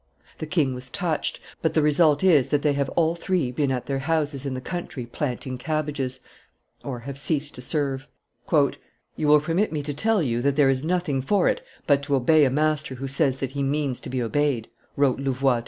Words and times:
The 0.39 0.47
king 0.47 0.73
was 0.73 0.89
touched; 0.89 1.39
but 1.61 1.75
the 1.75 1.81
result 1.83 2.23
is, 2.23 2.47
that 2.47 2.63
they 2.63 2.73
have 2.73 2.89
all 2.95 3.13
three 3.13 3.51
been 3.51 3.71
at 3.71 3.85
their 3.85 3.99
houses 3.99 4.47
in 4.47 4.55
the 4.55 4.59
country 4.59 5.05
planting 5.05 5.59
cabbages 5.59 6.21
(have 6.83 7.19
ceased 7.19 7.53
to 7.53 7.61
serve)." 7.61 8.07
"You 8.51 9.27
will 9.27 9.39
permit 9.39 9.71
me 9.71 9.83
to 9.83 9.93
tell 9.93 10.23
you 10.23 10.41
that 10.41 10.55
there 10.55 10.69
is 10.71 10.83
nothing 10.83 11.21
for 11.21 11.47
it 11.47 11.61
but 11.85 12.01
to 12.01 12.15
obey 12.15 12.45
a 12.45 12.49
master 12.49 12.95
who 12.95 13.07
says 13.07 13.37
that 13.41 13.51
he 13.51 13.61
means 13.61 14.01
to 14.01 14.09
be 14.09 14.23
obeyed," 14.23 14.69
wrote 14.95 15.19
Louvois 15.19 15.57
to 15.59 15.59
M. 15.59 15.59